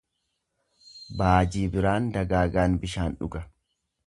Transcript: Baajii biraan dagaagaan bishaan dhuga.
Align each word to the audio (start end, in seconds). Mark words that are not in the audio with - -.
Baajii 1.19 1.67
biraan 1.77 2.09
dagaagaan 2.17 2.81
bishaan 2.87 3.21
dhuga. 3.23 3.45